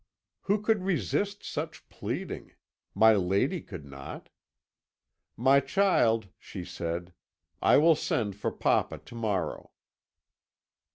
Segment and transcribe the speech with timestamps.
[0.45, 2.55] "Who could resist such pleading?
[2.95, 4.29] My lady could not.
[5.37, 7.13] "'My child,' she said,
[7.61, 9.69] 'I will send for papa to morrow.'